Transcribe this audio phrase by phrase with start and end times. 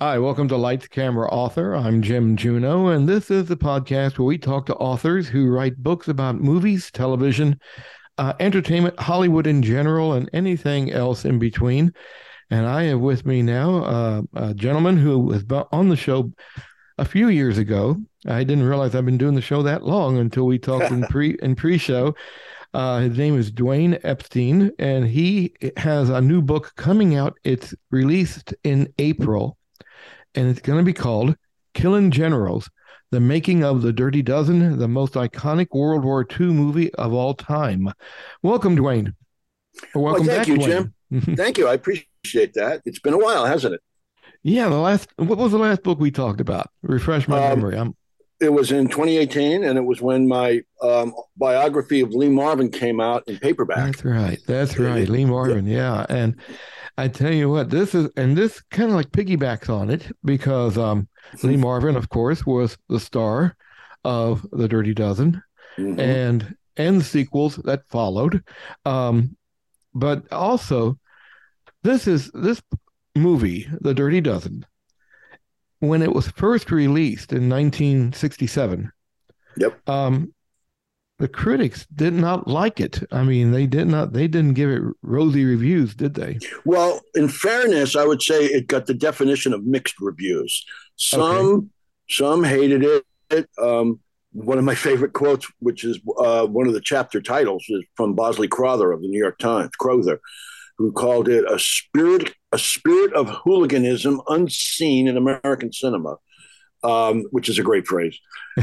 [0.00, 1.74] Hi, welcome to Lights Camera Author.
[1.74, 5.82] I'm Jim Juno, and this is the podcast where we talk to authors who write
[5.82, 7.58] books about movies, television,
[8.16, 11.92] uh, entertainment, Hollywood in general, and anything else in between.
[12.48, 15.42] And I have with me now uh, a gentleman who was
[15.72, 16.32] on the show
[16.96, 17.96] a few years ago.
[18.24, 21.36] I didn't realize I've been doing the show that long until we talked in pre
[21.42, 22.14] in pre-show.
[22.72, 27.36] Uh, his name is Dwayne Epstein, and he has a new book coming out.
[27.42, 29.57] It's released in April
[30.38, 31.36] and it's going to be called
[31.74, 32.70] Killing Generals
[33.10, 37.34] The Making of the Dirty Dozen, the most iconic World War II movie of all
[37.34, 37.92] time.
[38.40, 39.14] Welcome, Dwayne.
[39.96, 40.92] welcome well, thank back, you, Dwayne.
[41.10, 41.36] Jim.
[41.36, 41.66] thank you.
[41.66, 42.82] I appreciate that.
[42.84, 43.80] It's been a while, hasn't it?
[44.44, 46.70] Yeah, the last what was the last book we talked about?
[46.82, 47.76] Refresh my um, memory.
[47.76, 47.96] I'm
[48.40, 53.00] it was in 2018, and it was when my um, biography of Lee Marvin came
[53.00, 53.78] out in paperback.
[53.78, 54.38] That's right.
[54.46, 55.08] That's right.
[55.08, 55.66] Lee Marvin.
[55.66, 56.06] Yeah.
[56.08, 56.36] And
[56.98, 60.76] I tell you what, this is, and this kind of like piggybacks on it because
[60.76, 61.08] um,
[61.44, 63.56] Lee Marvin, of course, was the star
[64.02, 65.40] of The Dirty Dozen
[65.78, 66.00] mm-hmm.
[66.00, 68.42] and and the sequels that followed.
[68.84, 69.36] Um,
[69.94, 70.98] but also,
[71.84, 72.60] this is this
[73.14, 74.66] movie, The Dirty Dozen,
[75.78, 78.90] when it was first released in 1967.
[79.56, 79.88] Yep.
[79.88, 80.34] Um,
[81.18, 83.00] the critics did not like it.
[83.10, 86.38] I mean, they did not they didn't give it rosy reviews, did they?
[86.64, 90.64] Well, in fairness, I would say it got the definition of mixed reviews.
[90.96, 91.66] Some okay.
[92.08, 92.84] some hated
[93.30, 93.48] it.
[93.58, 94.00] Um,
[94.32, 98.14] one of my favorite quotes, which is uh, one of the chapter titles, is from
[98.14, 100.20] Bosley Crowther of the New York Times, Crowther,
[100.76, 106.16] who called it a spirit a spirit of hooliganism unseen in American cinema
[106.84, 108.18] um, which is a great phrase.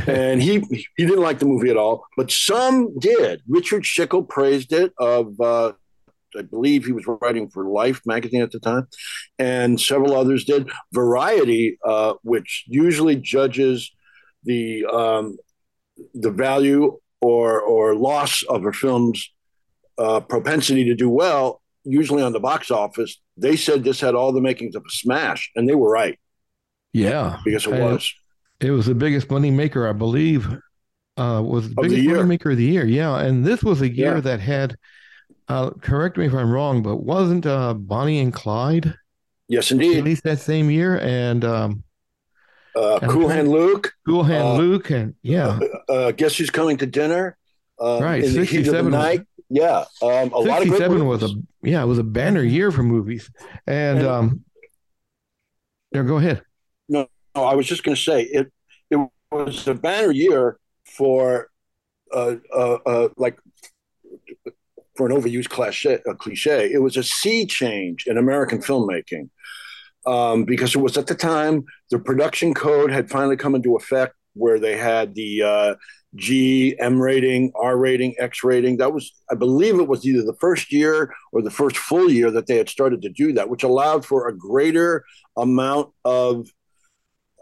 [0.08, 0.60] and he
[0.96, 3.42] he didn't like the movie at all, but some did.
[3.48, 4.94] Richard Schickel praised it.
[4.98, 5.74] Of uh,
[6.38, 8.88] I believe he was writing for Life magazine at the time,
[9.40, 10.70] and several others did.
[10.94, 13.92] Variety, uh, which usually judges
[14.44, 15.38] the um,
[16.14, 19.32] the value or or loss of a film's
[19.98, 24.32] uh, propensity to do well, usually on the box office, they said this had all
[24.32, 26.20] the makings of a smash, and they were right.
[26.96, 28.14] Yeah, because it was.
[28.62, 30.48] It was the biggest money maker, I believe.
[31.18, 32.86] Uh, was the biggest the money maker of the year.
[32.86, 34.22] Yeah, and this was a year yeah.
[34.22, 34.78] that had.
[35.50, 38.96] Uh, correct me if I'm wrong, but wasn't uh, Bonnie and Clyde?
[39.50, 39.98] Yes, indeed.
[39.98, 41.84] At least that same year, and um,
[42.78, 43.94] uh, Cool Hand Luke.
[44.08, 45.60] Cool Hand uh, Luke, and yeah.
[45.90, 47.38] Uh, uh, guess who's coming to dinner?
[47.78, 49.22] Right, in the heat of the night.
[49.50, 51.30] Yeah, um, a lot of 67 was a
[51.62, 53.30] yeah, it was a banner year for movies,
[53.68, 54.46] and, and um,
[55.92, 56.42] yeah, go ahead.
[56.88, 58.52] No, no, I was just going to say it.
[58.90, 59.00] It
[59.32, 60.58] was a banner year
[60.98, 61.50] for,
[62.14, 63.38] uh, uh, uh, like,
[64.96, 66.72] for an overused cliche, a cliche.
[66.72, 69.30] It was a sea change in American filmmaking,
[70.06, 74.14] um, because it was at the time the production code had finally come into effect,
[74.36, 75.76] where they had the uh,
[76.16, 78.78] G, M rating, R rating, X rating.
[78.78, 82.32] That was, I believe, it was either the first year or the first full year
[82.32, 85.04] that they had started to do that, which allowed for a greater
[85.36, 86.48] amount of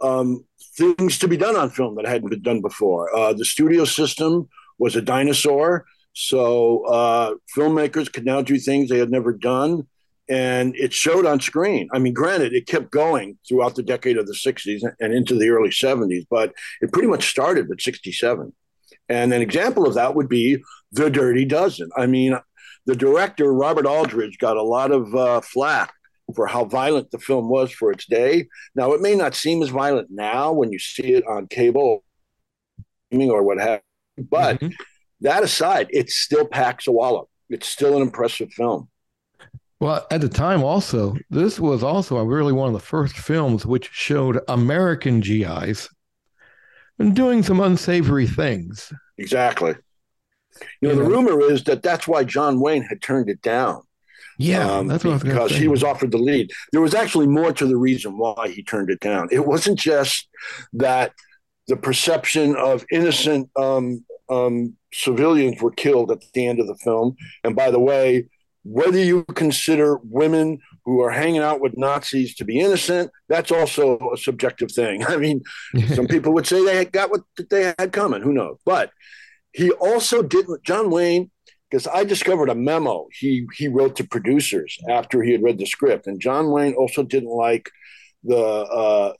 [0.01, 0.45] um,
[0.77, 3.13] things to be done on film that hadn't been done before.
[3.15, 8.99] Uh, the studio system was a dinosaur, so uh, filmmakers could now do things they
[8.99, 9.87] had never done,
[10.29, 11.89] and it showed on screen.
[11.93, 15.49] I mean, granted, it kept going throughout the decade of the '60s and into the
[15.49, 18.53] early '70s, but it pretty much started with '67.
[19.09, 21.89] And an example of that would be The Dirty Dozen.
[21.97, 22.37] I mean,
[22.85, 25.93] the director Robert Aldrich got a lot of uh, flack
[26.35, 28.47] for how violent the film was for its day.
[28.75, 32.03] Now, it may not seem as violent now when you see it on cable
[33.11, 33.81] or what have
[34.17, 34.73] you, but mm-hmm.
[35.21, 37.27] that aside, it still packs a wallop.
[37.49, 38.89] It's still an impressive film.
[39.79, 43.89] Well, at the time, also, this was also really one of the first films which
[43.91, 45.89] showed American GIs
[47.11, 48.91] doing some unsavory things.
[49.17, 49.75] Exactly.
[50.81, 53.81] You know, the rumor is that that's why John Wayne had turned it down
[54.37, 56.51] yeah, um, that's what because he was offered the lead.
[56.71, 59.29] There was actually more to the reason why he turned it down.
[59.31, 60.27] It wasn't just
[60.73, 61.13] that
[61.67, 67.15] the perception of innocent um, um, civilians were killed at the end of the film.
[67.43, 68.27] And by the way,
[68.63, 74.11] whether you consider women who are hanging out with Nazis to be innocent, that's also
[74.13, 75.05] a subjective thing.
[75.07, 75.41] I mean,
[75.93, 78.21] some people would say they got what they had coming.
[78.21, 78.57] Who knows?
[78.65, 78.91] But
[79.51, 80.63] he also didn't.
[80.63, 81.29] John Wayne
[81.73, 85.65] because I discovered a memo he he wrote to producers after he had read the
[85.65, 87.71] script, and John Wayne also didn't like
[88.23, 89.13] the uh,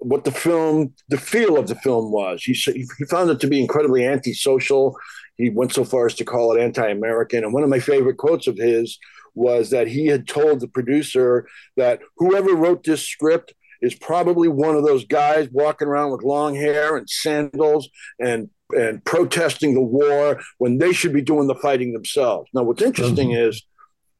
[0.00, 2.42] what the film, the feel of the film was.
[2.42, 4.96] He he found it to be incredibly antisocial.
[5.36, 7.44] He went so far as to call it anti-American.
[7.44, 8.98] And one of my favorite quotes of his
[9.34, 11.46] was that he had told the producer
[11.76, 16.54] that whoever wrote this script is probably one of those guys walking around with long
[16.54, 17.88] hair and sandals
[18.18, 22.48] and and protesting the war when they should be doing the fighting themselves.
[22.54, 23.48] Now, what's interesting mm-hmm.
[23.48, 23.64] is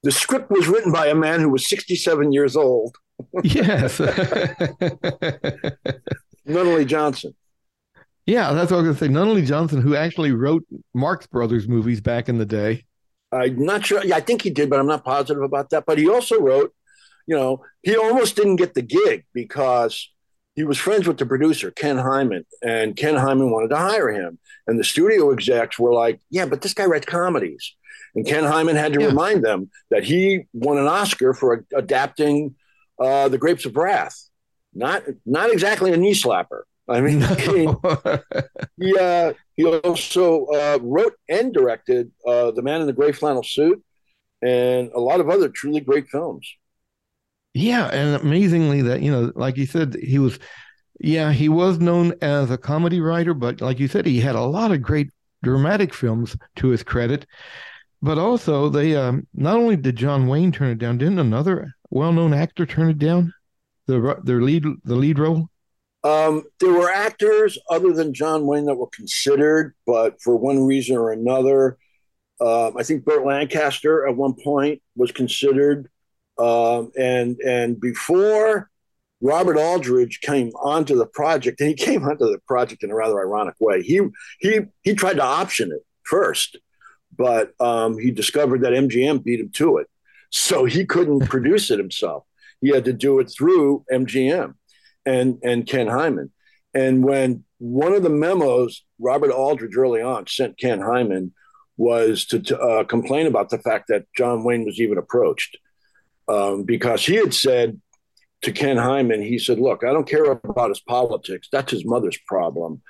[0.03, 2.97] the script was written by a man who was 67 years old.
[3.45, 3.99] yes.
[6.49, 7.35] Nunnally Johnson.
[8.27, 9.09] Yeah, that's what I was going to say.
[9.09, 10.65] Nunnally Johnson, who actually wrote
[10.95, 12.85] Marx Brothers movies back in the day.
[13.33, 14.05] I'm not sure.
[14.05, 15.85] Yeah, I think he did, but I'm not positive about that.
[15.87, 16.75] But he also wrote,
[17.27, 20.11] you know, he almost didn't get the gig because
[20.55, 24.39] he was friends with the producer, Ken Hyman, and Ken Hyman wanted to hire him.
[24.67, 27.75] And the studio execs were like, yeah, but this guy writes comedies.
[28.15, 29.07] And Ken Hyman had to yeah.
[29.07, 32.57] remind them that he won an Oscar for adapting
[33.01, 34.29] uh, The Grapes of Wrath.
[34.75, 36.63] Not, not exactly a knee slapper.
[36.89, 37.29] I mean, no.
[38.77, 43.45] he, uh, he also uh, wrote and directed uh, The Man in the Gray Flannel
[43.45, 43.83] Suit
[44.43, 46.53] and a lot of other truly great films.
[47.55, 50.39] Yeah, and amazingly that you know, like you said, he was,
[51.01, 54.41] yeah, he was known as a comedy writer, but like you said, he had a
[54.43, 55.11] lot of great
[55.43, 57.27] dramatic films to his credit.
[58.03, 62.33] But also, they um, not only did John Wayne turn it down, didn't another well-known
[62.33, 63.35] actor turn it down?
[63.87, 65.49] The their lead the lead role.
[66.03, 70.97] Um, there were actors other than John Wayne that were considered, but for one reason
[70.97, 71.77] or another,
[72.41, 75.91] uh, I think Burt Lancaster at one point was considered.
[76.41, 78.71] Um, and and before
[79.21, 83.21] Robert Aldrich came onto the project, and he came onto the project in a rather
[83.21, 83.83] ironic way.
[83.83, 84.01] He
[84.41, 86.57] he he tried to option it first,
[87.17, 89.89] but um, he discovered that MGM beat him to it,
[90.31, 92.25] so he couldn't produce it himself.
[92.63, 94.55] He had to do it through MGM
[95.05, 96.33] and and Ken Hyman.
[96.73, 101.35] And when one of the memos Robert Aldrich early on sent Ken Hyman
[101.77, 105.59] was to, to uh, complain about the fact that John Wayne was even approached
[106.31, 107.81] um, because he had said
[108.43, 111.49] to Ken Hyman, he said, "Look, I don't care about his politics.
[111.51, 112.83] That's his mother's problem.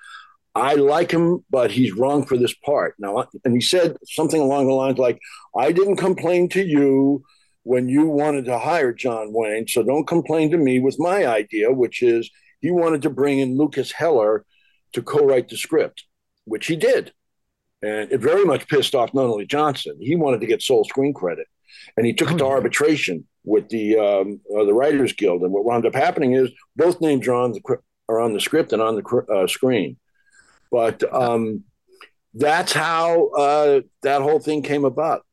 [0.55, 4.67] I like him, but he's wrong for this part." Now, and he said something along
[4.67, 5.19] the lines like,
[5.57, 7.25] "I didn't complain to you."
[7.63, 11.71] When you wanted to hire John Wayne, so don't complain to me with my idea,
[11.71, 12.31] which is
[12.63, 14.47] he wanted to bring in Lukas Heller
[14.95, 16.05] to co-write the script,
[16.47, 17.13] which he did,
[17.83, 19.97] and it very much pissed off not only Johnson.
[20.01, 21.47] He wanted to get sole screen credit,
[21.97, 25.43] and he took it to oh, arbitration with the um, uh, the Writers Guild.
[25.43, 27.61] And what wound up happening is both names are on the
[28.09, 29.97] are on the script and on the uh, screen.
[30.71, 31.65] But um,
[32.35, 35.25] that's how uh, that whole thing came about.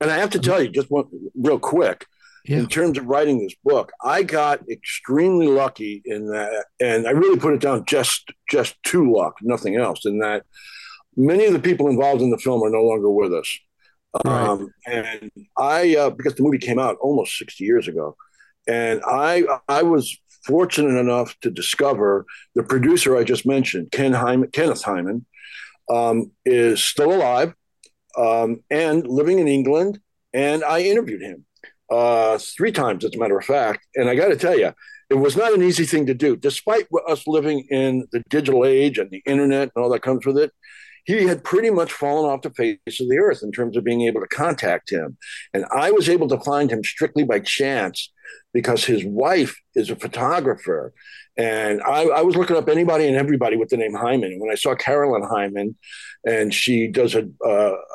[0.00, 2.06] And I have to tell you, just one real quick,
[2.44, 2.58] yeah.
[2.58, 7.38] in terms of writing this book, I got extremely lucky in that, and I really
[7.38, 10.06] put it down just just to luck, nothing else.
[10.06, 10.44] In that,
[11.16, 13.58] many of the people involved in the film are no longer with us.
[14.24, 14.48] Right.
[14.48, 18.16] Um, and I, uh, because the movie came out almost 60 years ago,
[18.66, 24.50] and I, I was fortunate enough to discover the producer I just mentioned, Ken Hyman,
[24.50, 25.26] Kenneth Hyman,
[25.88, 27.54] um, is still alive
[28.16, 30.00] um, and living in England.
[30.32, 31.44] And I interviewed him
[31.90, 33.86] uh, three times, as a matter of fact.
[33.96, 34.72] And I got to tell you,
[35.08, 38.98] it was not an easy thing to do, despite us living in the digital age
[38.98, 40.52] and the internet and all that comes with it
[41.18, 44.02] he had pretty much fallen off the face of the earth in terms of being
[44.02, 45.16] able to contact him.
[45.52, 48.12] And I was able to find him strictly by chance
[48.52, 50.92] because his wife is a photographer.
[51.36, 54.32] And I, I, was looking up anybody and everybody with the name Hyman.
[54.32, 55.76] And when I saw Carolyn Hyman,
[56.26, 57.26] and she does a,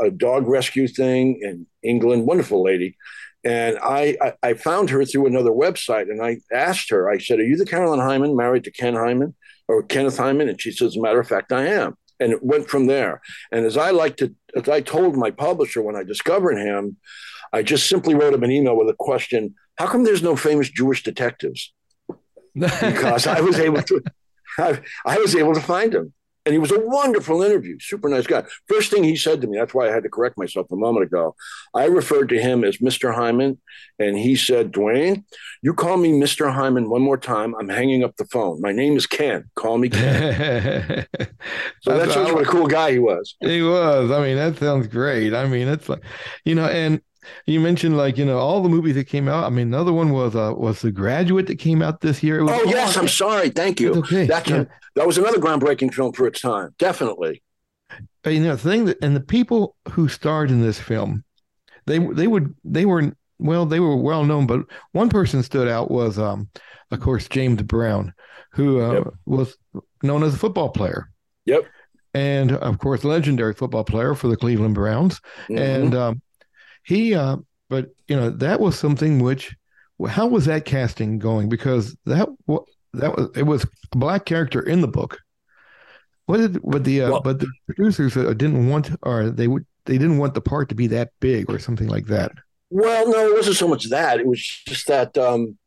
[0.01, 2.97] a dog rescue thing in England, wonderful lady.
[3.43, 7.39] And I, I, I found her through another website and I asked her, I said,
[7.39, 9.35] Are you the Carolyn Hyman married to Ken Hyman
[9.67, 10.49] or Kenneth Hyman?
[10.49, 13.21] And she says, As a matter of fact, I am and it went from there.
[13.51, 16.97] And as I like to, as I told my publisher when I discovered him,
[17.53, 20.69] I just simply wrote him an email with a question: How come there's no famous
[20.69, 21.73] Jewish detectives?
[22.55, 24.01] because I was able to,
[24.57, 26.13] I, I was able to find him.
[26.45, 28.43] And he was a wonderful interview, super nice guy.
[28.67, 31.05] First thing he said to me, that's why I had to correct myself a moment
[31.05, 31.35] ago.
[31.73, 33.15] I referred to him as Mr.
[33.15, 33.59] Hyman,
[33.97, 35.23] and he said, Dwayne,
[35.63, 36.53] you call me Mr.
[36.53, 38.61] Hyman one more time, I'm hanging up the phone.
[38.61, 39.49] My name is Ken.
[39.55, 41.07] Call me Ken.
[41.81, 43.35] so that shows what a cool guy he was.
[43.39, 44.11] He was.
[44.11, 45.33] I mean, that sounds great.
[45.33, 46.03] I mean, it's like,
[46.43, 47.01] you know, and
[47.45, 49.43] you mentioned like you know all the movies that came out.
[49.43, 52.41] I mean, another one was uh, was The Graduate that came out this year.
[52.41, 53.49] oh yes, I'm sorry.
[53.49, 53.95] Thank you.
[53.95, 54.25] okay.
[54.25, 54.65] That's yeah.
[54.95, 56.73] that was another groundbreaking film for its time.
[56.77, 57.41] Definitely.
[58.23, 61.23] But, you know, the thing that and the people who starred in this film,
[61.85, 65.91] they they would they were well they were well known, but one person stood out
[65.91, 66.49] was um
[66.91, 68.13] of course James Brown,
[68.51, 69.13] who uh, yep.
[69.25, 69.57] was
[70.01, 71.11] known as a football player.
[71.45, 71.65] Yep.
[72.13, 75.19] And of course, legendary football player for the Cleveland Browns.
[75.49, 75.57] Mm-hmm.
[75.57, 76.21] And um,
[76.85, 77.37] he, uh,
[77.69, 79.55] but you know, that was something which
[80.07, 81.49] how was that casting going?
[81.49, 82.29] Because that
[82.93, 85.19] that was it was a black character in the book.
[86.27, 89.65] What did but the uh, well, but the producers uh, didn't want or they would
[89.85, 92.31] they didn't want the part to be that big or something like that.
[92.69, 94.19] Well, no, it wasn't so much that.
[94.19, 95.57] It was just that um,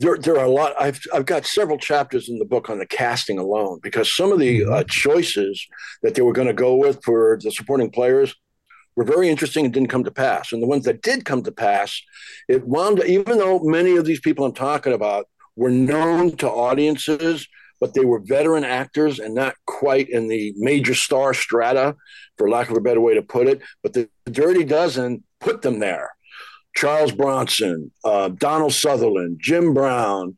[0.00, 0.74] there there are a lot.
[0.80, 4.38] I've I've got several chapters in the book on the casting alone because some of
[4.38, 4.72] the mm-hmm.
[4.72, 5.66] uh, choices
[6.02, 8.34] that they were going to go with for the supporting players
[8.96, 10.52] were very interesting and didn't come to pass.
[10.52, 12.00] And the ones that did come to pass,
[12.48, 16.48] it wound up, even though many of these people I'm talking about were known to
[16.48, 17.48] audiences,
[17.80, 21.96] but they were veteran actors and not quite in the major star strata,
[22.38, 23.60] for lack of a better way to put it.
[23.82, 26.10] But the Dirty Dozen put them there.
[26.76, 30.36] Charles Bronson, uh, Donald Sutherland, Jim Brown,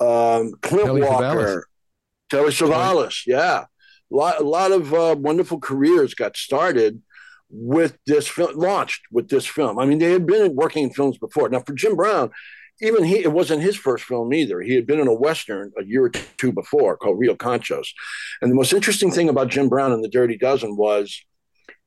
[0.00, 1.66] um, Clint Telly Walker,
[2.30, 3.22] Telly Savalas.
[3.26, 3.64] Yeah.
[4.12, 7.00] A lot, a lot of uh, wonderful careers got started
[7.52, 9.78] with this film, launched with this film.
[9.78, 11.48] I mean, they had been working in films before.
[11.48, 12.30] Now, for Jim Brown,
[12.80, 14.60] even he, it wasn't his first film either.
[14.60, 17.88] He had been in a Western a year or two before called Rio Conchos.
[18.40, 21.22] And the most interesting thing about Jim Brown and the Dirty Dozen was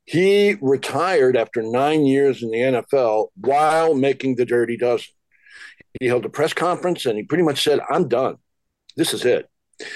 [0.06, 5.08] he retired after nine years in the NFL while making the Dirty Dozen.
[6.00, 8.38] He held a press conference and he pretty much said, I'm done.
[8.96, 9.50] This is it.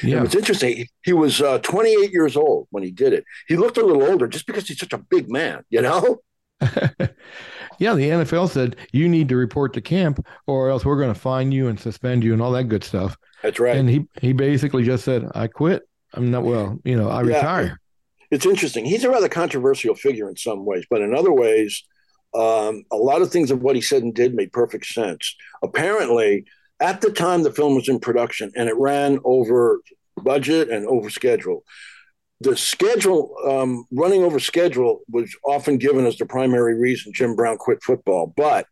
[0.04, 0.24] Yeah.
[0.24, 0.88] It's interesting.
[1.04, 3.24] He was uh, 28 years old when he did it.
[3.48, 6.22] He looked a little older just because he's such a big man, you know?
[6.62, 11.20] yeah, the NFL said you need to report to camp or else we're going to
[11.20, 13.18] fine you and suspend you and all that good stuff.
[13.42, 13.78] That's right.
[13.78, 15.88] And he, he basically just said, I quit.
[16.14, 17.36] I'm not, well, you know, I yeah.
[17.36, 17.80] retire.
[18.32, 18.86] It's interesting.
[18.86, 21.84] He's a rather controversial figure in some ways, but in other ways,
[22.36, 25.36] um, a lot of things of what he said and did made perfect sense.
[25.64, 26.46] Apparently,
[26.82, 29.82] at the time the film was in production and it ran over
[30.18, 31.64] budget and over schedule
[32.42, 37.58] the schedule um, running over schedule was often given as the primary reason jim brown
[37.58, 38.66] quit football but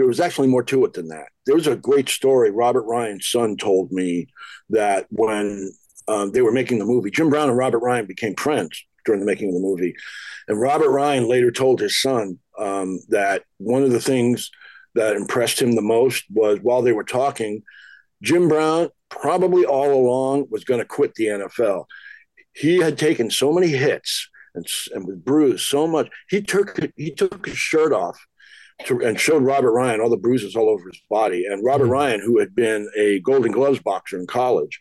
[0.00, 1.26] there was actually more to it than that.
[1.44, 2.50] There was a great story.
[2.50, 4.28] Robert ryan's son told me
[4.70, 5.70] that when
[6.08, 9.26] um, they were making the movie jim brown and robert ryan became friends during the
[9.26, 9.94] making of the movie.
[10.48, 14.50] And robert ryan later told his son um, that one of the things
[14.94, 17.62] that impressed him the most was while they were talking,
[18.22, 21.84] Jim Brown probably all along was going to quit the NFL.
[22.52, 26.08] He had taken so many hits and, and was bruised so much.
[26.28, 28.18] He took he took his shirt off
[28.86, 31.46] to, and showed Robert Ryan all the bruises all over his body.
[31.46, 31.92] And Robert mm-hmm.
[31.92, 34.80] Ryan, who had been a Golden Gloves boxer in college,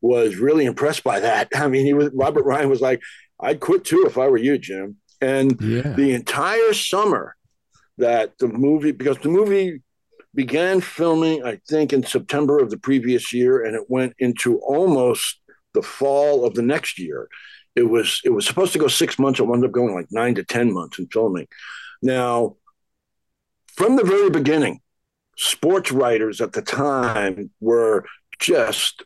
[0.00, 1.48] was really impressed by that.
[1.54, 3.00] I mean, he was Robert Ryan was like,
[3.40, 5.94] "I'd quit too if I were you, Jim." And yeah.
[5.94, 7.34] the entire summer
[7.98, 9.82] that the movie because the movie
[10.34, 15.40] began filming I think in September of the previous year and it went into almost
[15.74, 17.28] the fall of the next year.
[17.76, 20.36] It was it was supposed to go 6 months it wound up going like 9
[20.36, 21.48] to 10 months in filming.
[22.02, 22.56] Now
[23.76, 24.80] from the very beginning
[25.36, 28.04] sports writers at the time were
[28.38, 29.04] just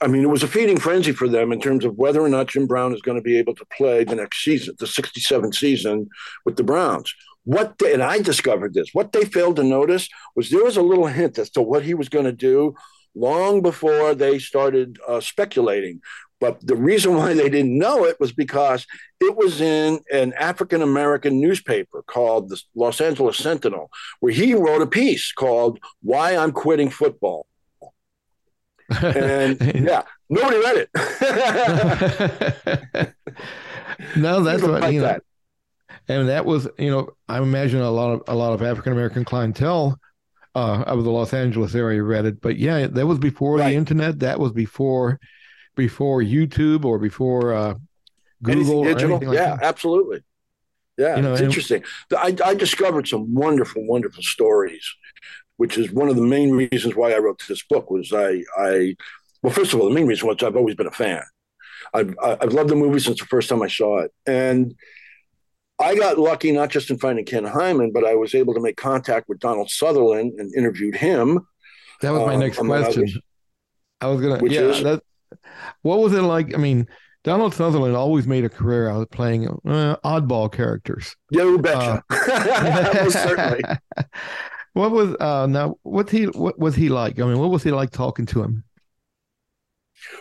[0.00, 2.48] I mean, it was a feeding frenzy for them in terms of whether or not
[2.48, 6.08] Jim Brown is going to be able to play the next season, the 67 season
[6.44, 7.14] with the Browns.
[7.44, 8.90] What they, and I discovered this.
[8.92, 11.94] What they failed to notice was there was a little hint as to what he
[11.94, 12.74] was going to do
[13.14, 16.00] long before they started uh, speculating.
[16.40, 18.86] But the reason why they didn't know it was because
[19.20, 24.82] it was in an African American newspaper called the Los Angeles Sentinel, where he wrote
[24.82, 27.46] a piece called "Why I'm Quitting Football."
[28.90, 30.90] And yeah, nobody read it.
[34.16, 35.06] no, that's what you know.
[35.06, 35.22] That
[36.08, 39.24] and that was you know I imagine a lot of a lot of African American
[39.24, 39.98] clientele
[40.54, 42.40] uh, of the Los Angeles area read it.
[42.40, 43.70] But yeah, that was before right.
[43.70, 44.20] the internet.
[44.20, 45.18] That was before
[45.74, 47.74] before YouTube or before uh,
[48.42, 48.84] Google.
[48.84, 49.18] Anything digital.
[49.18, 49.62] Like yeah, that.
[49.62, 50.20] absolutely.
[50.96, 51.82] Yeah, you know, it's interesting.
[52.16, 54.86] I, I discovered some wonderful, wonderful stories,
[55.56, 57.90] which is one of the main reasons why I wrote this book.
[57.90, 58.94] Was I I
[59.42, 61.22] well, first of all, the main reason was I've always been a fan.
[61.92, 64.74] I've I've loved the movie since the first time I saw it, and
[65.84, 68.76] I got lucky not just in finding Ken Hyman, but I was able to make
[68.76, 71.46] contact with Donald Sutherland and interviewed him.
[72.00, 73.02] That was my um, next question.
[73.02, 73.18] Others,
[74.00, 74.60] I was gonna, yeah.
[74.62, 75.02] Is, that,
[75.82, 76.54] what was it like?
[76.54, 76.88] I mean,
[77.22, 81.14] Donald Sutherland always made a career out of playing uh, oddball characters.
[81.30, 82.02] Yeah, you betcha.
[82.10, 83.62] Uh, certainly.
[84.74, 85.76] What was uh, now?
[85.84, 87.20] What he what was he like?
[87.20, 88.64] I mean, what was he like talking to him?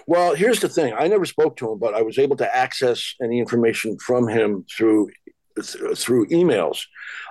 [0.05, 0.93] Well, here's the thing.
[0.93, 4.63] I never spoke to him, but I was able to access any information from him
[4.77, 5.10] through
[5.62, 6.79] through emails.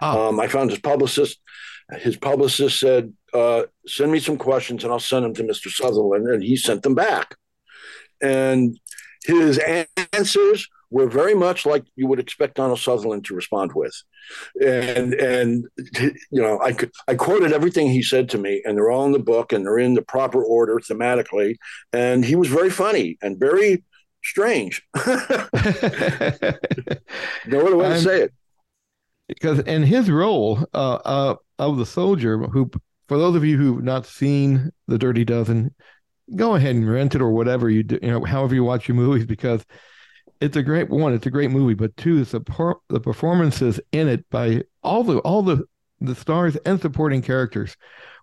[0.01, 0.29] Oh.
[0.29, 1.41] Um, I found his publicist.
[1.99, 5.69] His publicist said, uh, "Send me some questions, and I'll send them to Mr.
[5.69, 7.37] Sutherland," and he sent them back.
[8.21, 8.79] And
[9.25, 9.61] his
[10.13, 13.95] answers were very much like you would expect Donald Sutherland to respond with,
[14.65, 15.67] and and
[16.31, 19.13] you know I could I quoted everything he said to me, and they're all in
[19.13, 21.57] the book, and they're in the proper order thematically,
[21.93, 23.85] and he was very funny and very
[24.23, 24.83] strange.
[24.97, 25.07] no
[27.61, 28.33] other way to say it.
[29.29, 32.71] Because in his role uh, uh, of the soldier, who
[33.09, 35.75] for those of you who've not seen The Dirty Dozen,
[36.35, 38.97] go ahead and rent it or whatever you do, you know, however you watch your
[38.97, 39.65] movies, because
[40.41, 41.15] it's a great one.
[41.15, 45.43] It's a great movie, but two, the the performances in it by all the all
[45.43, 45.65] the
[46.01, 47.77] the stars and supporting characters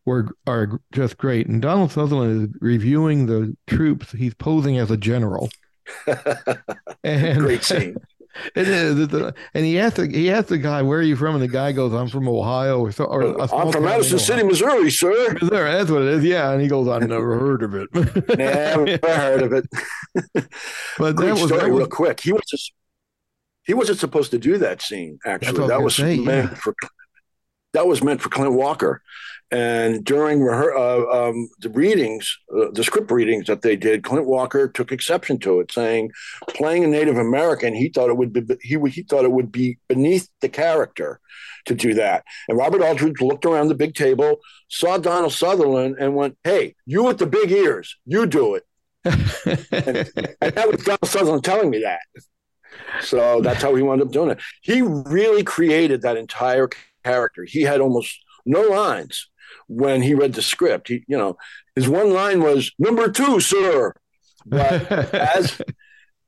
[0.05, 1.47] were are just great.
[1.47, 4.11] And Donald Sutherland is reviewing the troops.
[4.11, 5.49] He's posing as a general.
[7.03, 7.98] and great scene.
[8.55, 11.43] It is, and he asked the, he asked the guy, "Where are you from?" And
[11.43, 15.34] the guy goes, "I'm from Ohio." Or, or uh, I'm from Madison City, Missouri, sir.
[15.41, 16.24] Missouri, that's what it is.
[16.24, 17.89] Yeah, and he goes, "I've never heard of it."
[18.38, 19.65] never heard of it.
[20.98, 22.19] but Great that was, story, that was real quick.
[22.22, 22.72] He was just
[23.63, 25.19] he wasn't supposed to do that scene.
[25.25, 26.48] Actually, that was meant yeah.
[26.55, 26.74] for
[27.73, 29.01] that was meant for Clint Walker.
[29.51, 34.67] And during uh, um, the readings, uh, the script readings that they did, Clint Walker
[34.67, 36.11] took exception to it, saying
[36.49, 39.79] playing a Native American, he thought it would be he he thought it would be
[39.88, 41.19] beneath the character
[41.65, 42.23] to do that.
[42.47, 47.03] And Robert Aldrich looked around the big table, saw Donald Sutherland, and went, "Hey, you
[47.03, 48.63] with the big ears, you do it."
[49.05, 50.11] and,
[50.41, 52.01] and that was Donald Sutherland telling me that.
[53.01, 54.39] So that's how he wound up doing it.
[54.61, 56.67] He really created that entire
[57.03, 57.43] character.
[57.43, 59.29] He had almost no lines
[59.67, 60.87] when he read the script.
[60.87, 61.37] He, you know,
[61.75, 63.93] his one line was "Number two, sir."
[64.45, 65.61] But as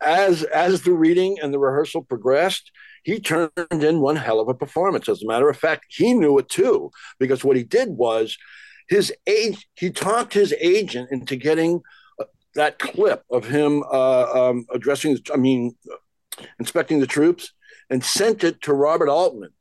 [0.01, 2.71] as as the reading and the rehearsal progressed,
[3.03, 5.09] he turned in one hell of a performance.
[5.09, 8.37] As a matter of fact, he knew it too because what he did was
[8.89, 9.67] his age.
[9.75, 11.81] He talked his agent into getting
[12.19, 12.25] uh,
[12.55, 15.17] that clip of him uh, um, addressing.
[15.33, 15.75] I mean,
[16.59, 17.53] inspecting the troops,
[17.89, 19.51] and sent it to Robert Altman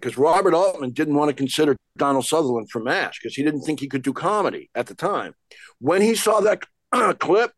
[0.00, 3.80] because Robert Altman didn't want to consider Donald Sutherland for MASH because he didn't think
[3.80, 5.34] he could do comedy at the time.
[5.80, 6.62] When he saw that
[7.18, 7.52] clip,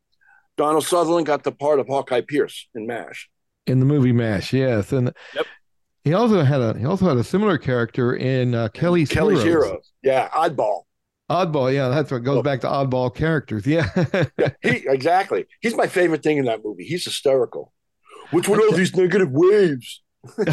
[0.57, 3.29] Donald Sutherland got the part of Hawkeye Pierce in MASH.
[3.67, 5.47] in the movie Mash, yes, and Yep.
[6.05, 9.65] he also had a he also had a similar character in uh, Kelly's, Kelly's Heroes.
[9.65, 9.93] Heroes.
[10.03, 10.83] Yeah, oddball.
[11.31, 13.67] Oddball, yeah, that's what goes back to oddball characters.
[13.67, 13.89] Yeah,
[14.39, 15.47] Yeah, he, exactly.
[15.61, 16.85] He's my favorite thing in that movie.
[16.85, 17.73] He's hysterical.
[18.31, 20.03] What's with all these negative waves?
[20.39, 20.43] I.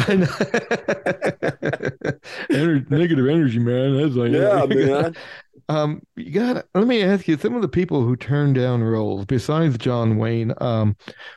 [2.50, 3.96] Ener- negative energy, man.
[3.96, 5.16] That's like Yeah, man.
[5.68, 6.66] Um, you got.
[6.74, 7.38] Let me ask you.
[7.38, 10.96] Some of the people who turned down roles, besides John Wayne, um,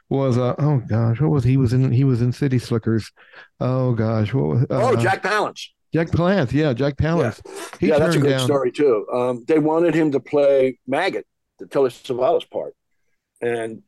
[0.09, 1.91] was uh, oh gosh, what was he was in?
[1.91, 3.11] He was in City Slickers.
[3.59, 4.61] Oh gosh, what was?
[4.63, 5.67] Uh, oh, Jack Palance.
[5.93, 6.51] Jack Palance.
[6.51, 7.39] Yeah, Jack Palance.
[7.79, 9.05] He yeah, that's a good down- story too.
[9.13, 11.25] Um, they wanted him to play Maggot,
[11.59, 12.73] the Telly Savalas part,
[13.41, 13.83] and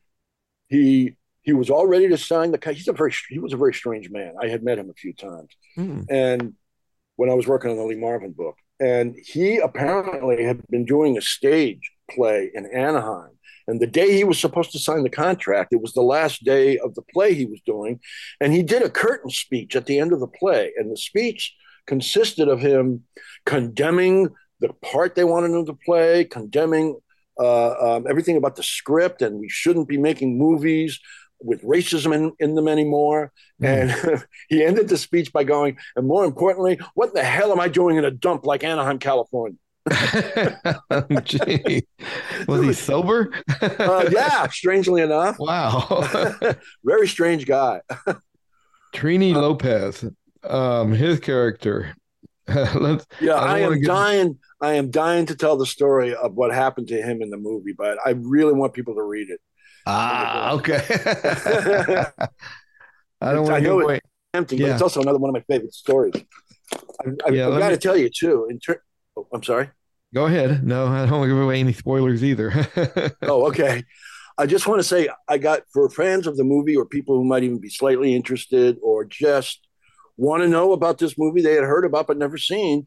[0.68, 1.16] he
[1.48, 2.60] he was all ready to sign the.
[2.74, 4.34] He's a very he was a very strange man.
[4.44, 6.04] I had met him a few times, Mm.
[6.10, 6.54] and
[7.16, 11.16] when I was working on the Lee Marvin book, and he apparently had been doing
[11.16, 13.32] a stage play in Anaheim.
[13.66, 16.78] And the day he was supposed to sign the contract, it was the last day
[16.78, 18.00] of the play he was doing,
[18.40, 21.54] and he did a curtain speech at the end of the play, and the speech
[21.86, 23.04] consisted of him
[23.46, 24.28] condemning
[24.60, 26.98] the part they wanted him to play, condemning
[27.40, 30.98] uh, um, everything about the script, and we shouldn't be making movies
[31.40, 33.32] with racism in, in them anymore.
[33.60, 33.90] And
[34.48, 37.96] he ended the speech by going, and more importantly, what the hell am I doing
[37.96, 39.58] in a dump like Anaheim, California?
[41.24, 41.86] Gee.
[42.46, 43.32] Was he sober?
[43.60, 45.86] Uh, yeah, strangely enough, Wow.
[46.84, 47.80] very strange guy.
[48.94, 50.04] Trini Uh, Lopez.
[50.44, 51.94] Um, his character.
[52.48, 53.06] Let's.
[53.20, 54.38] Yeah, I I, am get- dying.
[54.60, 57.74] I am dying to tell the story of what happened to him in the movie,
[57.76, 59.40] but I really want people to read it.
[59.90, 60.80] Ah, okay.
[63.20, 64.00] I don't want to it- away.
[64.34, 66.12] Empty, but it's also another one of my favorite stories.
[66.14, 68.46] Yeah, I've let got to me- tell you too.
[68.50, 68.82] In ter-
[69.16, 69.70] oh, I'm sorry.
[70.14, 70.64] Go ahead.
[70.64, 72.52] No, I don't want to give away any spoilers either.
[73.22, 73.84] Oh, okay.
[74.36, 77.24] I just want to say I got for fans of the movie or people who
[77.24, 79.66] might even be slightly interested or just
[80.16, 82.86] want to know about this movie they had heard about but never seen.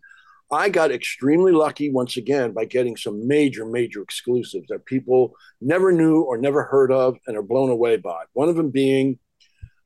[0.51, 5.93] I got extremely lucky once again by getting some major, major exclusives that people never
[5.93, 8.23] knew or never heard of and are blown away by.
[8.33, 9.17] One of them being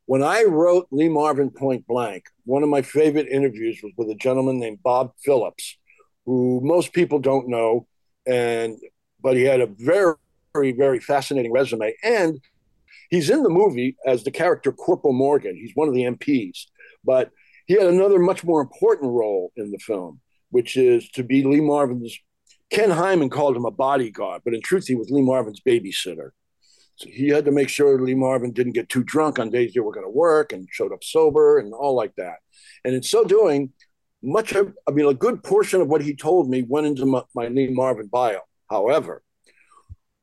[0.07, 4.15] when I wrote Lee Marvin Point Blank, one of my favorite interviews was with a
[4.15, 5.77] gentleman named Bob Phillips,
[6.25, 7.87] who most people don't know,
[8.25, 8.77] and
[9.21, 10.13] but he had a very,
[10.53, 11.95] very, very fascinating resume.
[12.03, 12.39] And
[13.09, 15.55] he's in the movie as the character Corporal Morgan.
[15.55, 16.65] He's one of the MPs,
[17.03, 17.31] but
[17.65, 21.61] he had another much more important role in the film, which is to be Lee
[21.61, 22.17] Marvin's.
[22.71, 26.31] Ken Hyman called him a bodyguard, but in truth, he was Lee Marvin's babysitter.
[26.95, 29.81] So he had to make sure Lee Marvin didn't get too drunk on days they
[29.81, 32.37] were going to work and showed up sober and all like that.
[32.83, 33.73] And in so doing,
[34.23, 37.23] much of, I mean, a good portion of what he told me went into my,
[37.35, 38.39] my Lee Marvin bio.
[38.69, 39.21] However,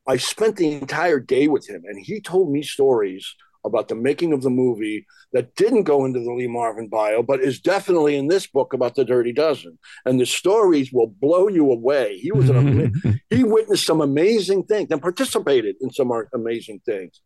[0.07, 4.33] I spent the entire day with him and he told me stories about the making
[4.33, 8.29] of the movie that didn't go into the Lee Marvin bio, but is definitely in
[8.29, 9.79] this book about the Dirty Dozen.
[10.05, 12.19] And the stories will blow you away.
[12.19, 12.93] He was an
[13.31, 17.21] he witnessed some amazing things and participated in some amazing things.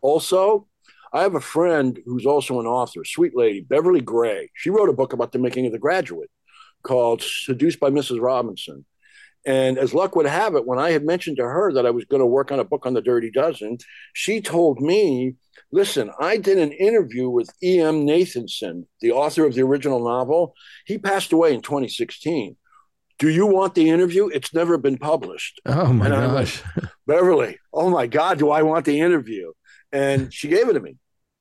[0.00, 0.66] Also,
[1.12, 4.50] I have a friend who's also an author, sweet lady, Beverly Gray.
[4.54, 6.30] She wrote a book about the making of The Graduate
[6.82, 8.20] called Seduced by Mrs.
[8.20, 8.84] Robinson.
[9.48, 12.04] And as luck would have it, when I had mentioned to her that I was
[12.04, 13.78] going to work on a book on the Dirty Dozen,
[14.12, 15.36] she told me
[15.70, 18.06] Listen, I did an interview with E.M.
[18.06, 20.54] Nathanson, the author of the original novel.
[20.86, 22.56] He passed away in 2016.
[23.18, 24.28] Do you want the interview?
[24.28, 25.60] It's never been published.
[25.66, 26.62] Oh my gosh.
[26.76, 29.52] Like, Beverly, oh my God, do I want the interview?
[29.92, 30.96] And she gave it to me.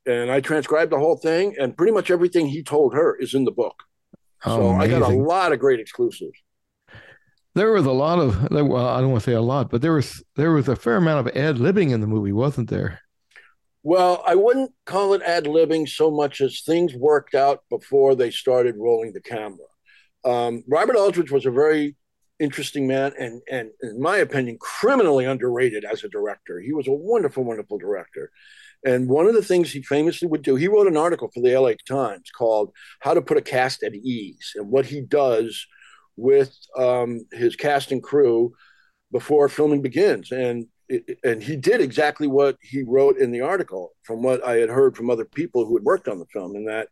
[0.05, 3.45] And I transcribed the whole thing, and pretty much everything he told her is in
[3.45, 3.83] the book.
[4.45, 4.95] Oh, so amazing.
[4.95, 6.39] I got a lot of great exclusives.
[7.57, 9.93] There was a lot of well, I don't want to say a lot, but there
[9.93, 13.01] was there was a fair amount of ad libbing in the movie, wasn't there?
[13.81, 18.29] Well, I wouldn't call it ad libbing so much as things worked out before they
[18.29, 19.65] started rolling the camera.
[20.23, 21.95] Um, Robert Aldrich was a very
[22.39, 26.59] interesting man and, and, in my opinion, criminally underrated as a director.
[26.59, 28.29] He was a wonderful, wonderful director.
[28.85, 31.57] And one of the things he famously would do, he wrote an article for the
[31.57, 35.65] LA Times called How to Put a Cast at Ease and what he does
[36.17, 38.53] with um, his cast and crew
[39.11, 40.31] before filming begins.
[40.31, 40.67] And
[41.23, 44.95] and he did exactly what he wrote in the article from what I had heard
[44.95, 46.87] from other people who had worked on the film, and that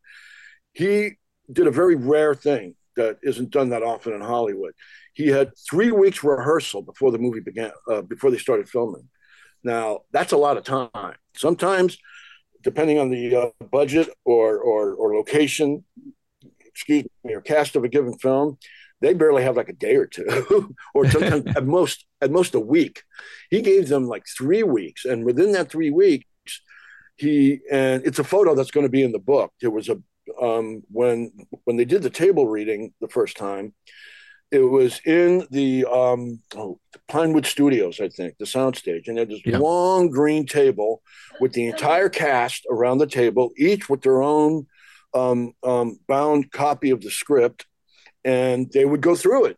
[0.73, 1.11] he
[1.51, 4.73] did a very rare thing that isn't done that often in Hollywood.
[5.13, 9.07] He had three weeks rehearsal before the movie began, uh, before they started filming.
[9.63, 11.15] Now that's a lot of time.
[11.35, 11.97] Sometimes,
[12.63, 15.85] depending on the uh, budget or, or or location,
[16.59, 18.57] excuse me, or cast of a given film,
[19.01, 22.59] they barely have like a day or two, or sometimes at most at most a
[22.59, 23.03] week.
[23.49, 26.25] He gave them like three weeks, and within that three weeks,
[27.15, 29.53] he and it's a photo that's going to be in the book.
[29.61, 29.97] There was a
[30.41, 31.31] um, when
[31.65, 33.73] when they did the table reading the first time,
[34.51, 39.41] it was in the um, oh, Pinewood Studios, I think, the soundstage, and had this
[39.45, 39.57] yeah.
[39.57, 41.01] long green table
[41.39, 44.67] with the entire cast around the table, each with their own
[45.13, 47.65] um, um, bound copy of the script
[48.25, 49.57] and they would go through it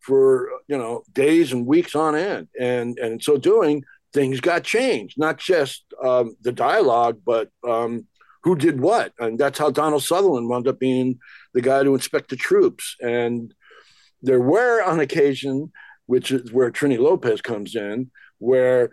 [0.00, 2.48] for you know days and weeks on end.
[2.60, 8.06] And and in so doing things got changed not just um, the dialogue but um,
[8.42, 9.12] who did what.
[9.18, 11.18] And that's how donald sutherland wound up being
[11.54, 12.96] the guy to inspect the troops.
[13.00, 13.54] And
[14.20, 15.72] there were on occasion
[16.06, 18.90] which is where trini lopez comes in where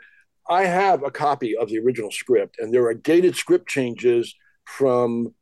[0.49, 4.35] i have a copy of the original script and there are dated script changes
[4.65, 5.33] from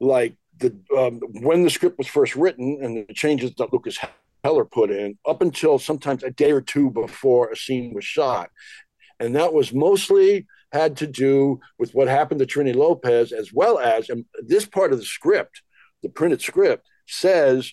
[0.00, 3.98] like the um, when the script was first written and the changes that Lukas
[4.44, 8.50] Heller put in up until sometimes a day or two before a scene was shot.
[9.18, 13.78] And that was mostly had to do with what happened to Trini Lopez, as well
[13.78, 15.62] as and this part of the script,
[16.02, 17.72] the printed script, says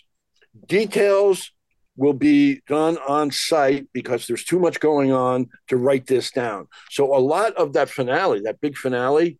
[0.67, 1.51] details
[1.95, 6.67] will be done on site because there's too much going on to write this down.
[6.89, 9.39] So a lot of that finale, that big finale,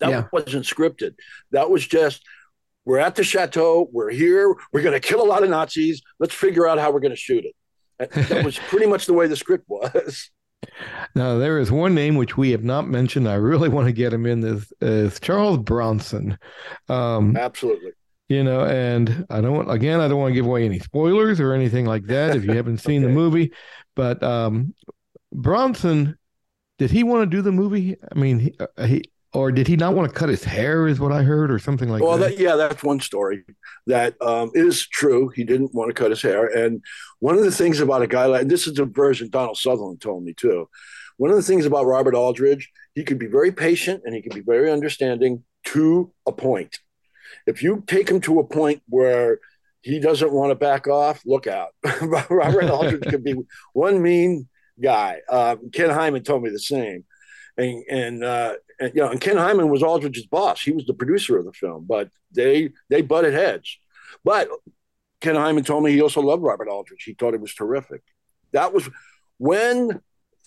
[0.00, 0.24] that yeah.
[0.32, 1.14] wasn't scripted.
[1.50, 2.22] That was just
[2.84, 3.88] we're at the chateau.
[3.92, 4.54] We're here.
[4.72, 6.00] We're going to kill a lot of Nazis.
[6.18, 7.54] Let's figure out how we're going to shoot it.
[8.28, 10.30] That was pretty much the way the script was.
[11.14, 13.28] Now there is one name which we have not mentioned.
[13.28, 16.36] I really want to get him in this is Charles Bronson.
[16.88, 17.92] Um, Absolutely.
[18.28, 20.00] You know, and I don't want again.
[20.00, 22.78] I don't want to give away any spoilers or anything like that if you haven't
[22.78, 23.08] seen okay.
[23.08, 23.52] the movie.
[23.94, 24.74] But um,
[25.32, 26.18] Bronson,
[26.78, 27.96] did he want to do the movie?
[28.12, 30.88] I mean, he, uh, he or did he not want to cut his hair?
[30.88, 32.36] Is what I heard, or something like well, that.
[32.36, 33.44] that yeah, that's one story
[33.86, 35.28] that um, is true.
[35.28, 36.82] He didn't want to cut his hair, and
[37.18, 40.24] one of the things about a guy like this is a version Donald Sutherland told
[40.24, 40.68] me too.
[41.18, 44.34] One of the things about Robert Aldrich, he could be very patient and he could
[44.34, 46.78] be very understanding to a point.
[47.44, 49.40] If you take him to a point where
[49.82, 51.70] he doesn't want to back off, look out.
[52.30, 53.34] Robert Aldrich could be
[53.72, 54.48] one mean
[54.80, 55.18] guy.
[55.28, 57.04] Uh, Ken Hyman told me the same
[57.58, 60.62] and and, uh, and you know, and Ken Hyman was Aldrich's boss.
[60.62, 63.78] He was the producer of the film, but they they butted heads.
[64.24, 64.48] But
[65.20, 67.02] Ken Hyman told me he also loved Robert Aldrich.
[67.04, 68.02] He thought it was terrific.
[68.52, 68.88] That was
[69.38, 70.00] when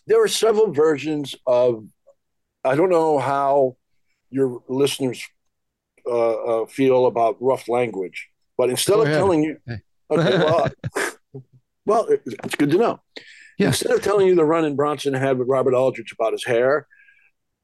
[0.08, 1.86] there are several versions of.
[2.64, 3.78] I don't know how
[4.30, 5.28] your listeners
[6.06, 9.18] uh, uh, feel about rough language, but instead Go of ahead.
[9.18, 9.58] telling you,
[10.12, 10.70] okay, well,
[11.86, 13.00] well, it's good to know.
[13.58, 13.68] Yeah.
[13.68, 16.88] Instead of telling you the run in Bronson had with Robert Aldrich about his hair,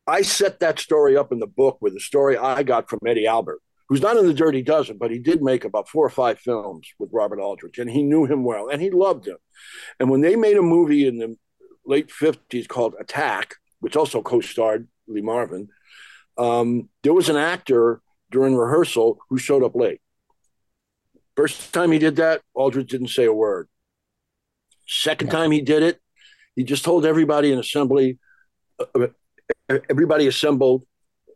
[0.08, 3.28] I set that story up in the book with the story I got from Eddie
[3.28, 6.40] Albert, who's not in the Dirty Dozen, but he did make about four or five
[6.40, 9.38] films with Robert Aldrich, and he knew him well, and he loved him.
[10.00, 11.36] And when they made a movie in the
[11.86, 15.68] late 50s called Attack, which also co starred Lee Marvin,
[16.38, 20.00] um, there was an actor during rehearsal who showed up late.
[21.36, 23.68] First time he did that, Aldrich didn't say a word.
[24.88, 26.00] Second time he did it,
[26.56, 28.20] he just told everybody in assembly,
[28.80, 29.08] uh,
[29.90, 30.84] everybody assembled,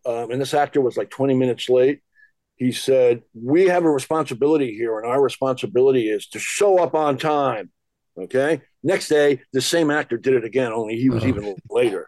[0.05, 2.01] um, and this actor was like 20 minutes late.
[2.55, 7.17] He said, We have a responsibility here, and our responsibility is to show up on
[7.17, 7.71] time.
[8.17, 8.61] Okay.
[8.83, 11.27] Next day, the same actor did it again, only he was oh.
[11.27, 12.07] even later.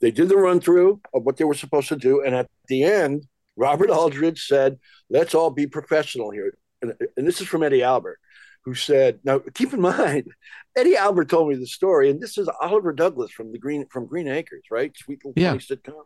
[0.00, 2.22] They did the run through of what they were supposed to do.
[2.22, 6.56] And at the end, Robert Aldrich said, Let's all be professional here.
[6.82, 8.18] And, and this is from Eddie Albert,
[8.64, 10.28] who said, Now keep in mind,
[10.76, 14.06] Eddie Albert told me the story, and this is Oliver Douglas from the Green from
[14.06, 14.96] Green Acres, right?
[14.96, 15.54] Sweet little yeah.
[15.56, 16.04] sitcom.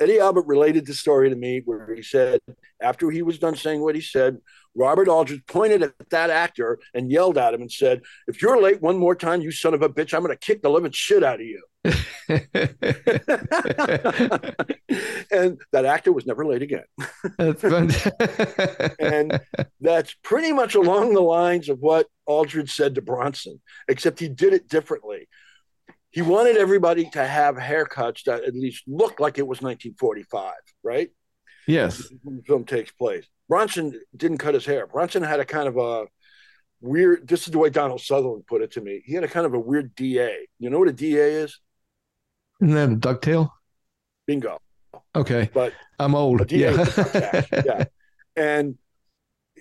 [0.00, 2.40] Eddie Albert related the story to me where he said,
[2.80, 4.38] after he was done saying what he said,
[4.74, 8.80] Robert Aldrich pointed at that actor and yelled at him and said, If you're late
[8.80, 11.24] one more time, you son of a bitch, I'm going to kick the living shit
[11.24, 11.62] out of you.
[15.30, 16.84] and that actor was never late again.
[17.38, 17.64] that's
[19.00, 19.40] and
[19.80, 24.52] that's pretty much along the lines of what Aldrich said to Bronson, except he did
[24.52, 25.28] it differently
[26.18, 30.52] he wanted everybody to have haircuts that at least looked like it was 1945,
[30.82, 31.10] right?
[31.68, 32.08] Yes.
[32.24, 33.24] The film takes place.
[33.48, 34.88] Bronson didn't cut his hair.
[34.88, 36.06] Bronson had a kind of a
[36.80, 39.00] weird, this is the way Donald Sutherland put it to me.
[39.06, 40.48] He had a kind of a weird DA.
[40.58, 41.60] You know what a DA is?
[42.60, 43.50] Isn't that a ducktail?
[44.26, 44.58] Bingo.
[45.14, 45.48] Okay.
[45.54, 46.50] But I'm old.
[46.50, 46.84] yeah.
[47.52, 47.84] yeah.
[48.34, 48.76] And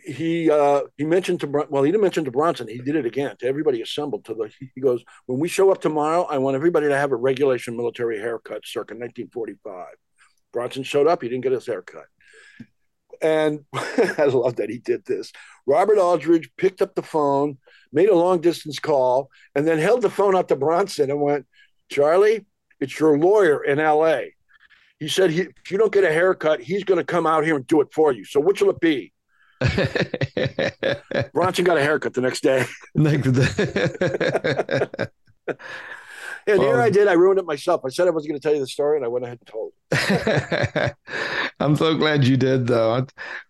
[0.07, 3.35] he uh, he mentioned to well he didn't mention to Bronson he did it again
[3.39, 6.87] to everybody assembled to the he goes when we show up tomorrow I want everybody
[6.87, 9.87] to have a regulation military haircut circa 1945
[10.53, 12.05] Bronson showed up he didn't get his haircut.
[13.21, 15.31] And I love that he did this.
[15.65, 17.57] Robert Aldrich picked up the phone
[17.91, 21.45] made a long distance call and then held the phone up to Bronson and went
[21.89, 22.45] Charlie
[22.79, 24.35] it's your lawyer in L.A.
[24.99, 27.55] He said he, if you don't get a haircut he's going to come out here
[27.55, 28.25] and do it for you.
[28.25, 29.13] So which will it be
[31.33, 32.65] Bronson got a haircut the next day.
[32.95, 35.07] Next day.
[36.47, 37.09] And here I um, did.
[37.09, 37.81] I ruined it myself.
[37.85, 39.47] I said I was going to tell you the story, and I went ahead and
[39.47, 39.73] told.
[41.59, 43.05] I'm so glad you did, though.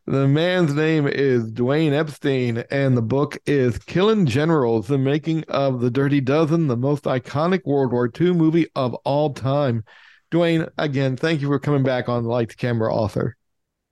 [0.07, 5.79] The man's name is Dwayne Epstein, and the book is "Killing Generals: The Making of
[5.79, 9.83] the Dirty Dozen," the most iconic World War II movie of all time.
[10.31, 13.37] Dwayne, again, thank you for coming back on Lights Camera Author.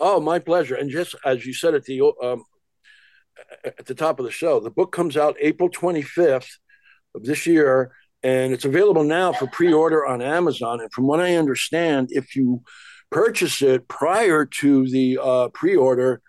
[0.08, 0.76] Oh, my pleasure.
[0.76, 2.44] And just as you said at the um,
[3.66, 6.48] at the top of the show, the book comes out April 25th
[7.16, 7.92] of this year,
[8.22, 10.80] and it's available now for pre-order on Amazon.
[10.80, 12.62] And from what I understand, if you
[13.10, 16.22] purchase it prior to the uh, pre-order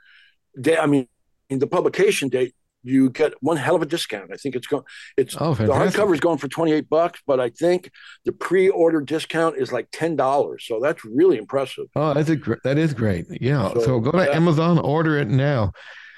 [0.58, 1.06] day, I mean,
[1.50, 2.54] the publication date,
[2.86, 4.30] you get one hell of a discount.
[4.32, 4.84] I think it's going.
[5.16, 7.90] It's oh, the hardcover is going for twenty eight bucks, but I think
[8.24, 10.64] the pre order discount is like ten dollars.
[10.66, 11.86] So that's really impressive.
[11.94, 13.26] Oh, that's a gr- that is great.
[13.40, 13.72] Yeah.
[13.74, 14.34] So, so go to.
[14.34, 15.72] Amazon, order it now.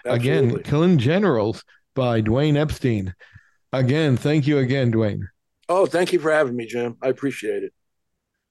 [0.04, 0.48] Absolutely.
[0.48, 3.14] Again, Killing Generals by Dwayne Epstein.
[3.72, 5.20] Again, thank you again, Dwayne.
[5.68, 6.96] Oh, thank you for having me, Jim.
[7.02, 7.72] I appreciate it.